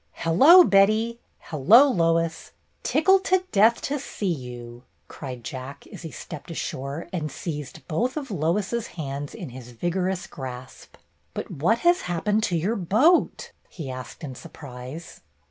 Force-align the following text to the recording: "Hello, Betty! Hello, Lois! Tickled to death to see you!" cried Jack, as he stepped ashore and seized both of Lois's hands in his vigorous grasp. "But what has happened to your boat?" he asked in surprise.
"Hello, 0.13 0.63
Betty! 0.63 1.19
Hello, 1.41 1.87
Lois! 1.87 2.53
Tickled 2.81 3.23
to 3.25 3.43
death 3.51 3.83
to 3.83 3.99
see 3.99 4.33
you!" 4.33 4.81
cried 5.07 5.43
Jack, 5.43 5.85
as 5.93 6.01
he 6.01 6.09
stepped 6.09 6.49
ashore 6.49 7.07
and 7.13 7.31
seized 7.31 7.87
both 7.87 8.17
of 8.17 8.31
Lois's 8.31 8.87
hands 8.97 9.35
in 9.35 9.49
his 9.49 9.69
vigorous 9.73 10.25
grasp. 10.25 10.95
"But 11.35 11.51
what 11.51 11.77
has 11.85 12.01
happened 12.01 12.41
to 12.45 12.57
your 12.57 12.75
boat?" 12.75 13.51
he 13.69 13.91
asked 13.91 14.23
in 14.23 14.33
surprise. 14.33 15.21